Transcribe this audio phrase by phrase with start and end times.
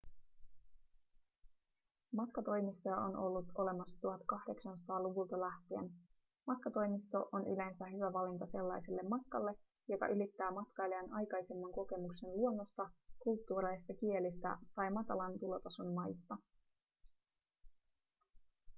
[2.15, 5.91] matkatoimistoja on ollut olemassa 1800-luvulta lähtien
[6.47, 9.53] matkatoimisto on yleensä hyvä valinta sellaiselle matkalle
[9.89, 16.35] joka ylittää matkailijan aikaisemman kokemuksen luonnosta kulttuureista kielistä tai matalan tulotason maista